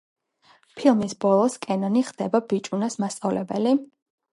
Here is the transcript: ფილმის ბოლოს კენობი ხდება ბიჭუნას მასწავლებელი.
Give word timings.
ფილმის 0.79 1.13
ბოლოს 1.27 1.59
კენობი 1.67 2.05
ხდება 2.11 2.45
ბიჭუნას 2.51 3.03
მასწავლებელი. 3.07 3.81